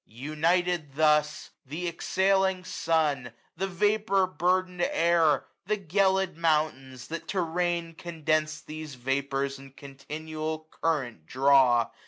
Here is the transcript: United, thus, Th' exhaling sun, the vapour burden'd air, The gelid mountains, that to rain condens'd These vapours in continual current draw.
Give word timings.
United, 0.07 0.95
thus, 0.95 1.51
Th' 1.69 1.85
exhaling 1.85 2.63
sun, 2.65 3.33
the 3.55 3.67
vapour 3.67 4.25
burden'd 4.25 4.81
air, 4.81 5.45
The 5.67 5.77
gelid 5.77 6.37
mountains, 6.37 7.07
that 7.09 7.27
to 7.27 7.41
rain 7.41 7.93
condens'd 7.93 8.65
These 8.65 8.95
vapours 8.95 9.59
in 9.59 9.73
continual 9.73 10.65
current 10.71 11.27
draw. 11.27 11.91